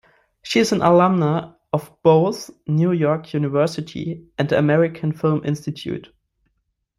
[0.41, 6.11] She is an alumna of both New York University and the American Film Institute.